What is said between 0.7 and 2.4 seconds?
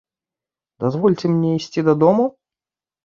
Дазвольце мне ісці дадому?